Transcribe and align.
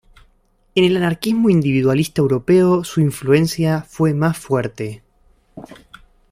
En 0.73 0.83
el 0.83 0.97
anarquismo 0.97 1.51
individualista 1.51 2.21
europeo 2.23 2.83
su 2.83 3.01
influencia 3.01 3.83
fue 3.87 4.15
más 4.15 4.35
fuerte. 4.35 5.03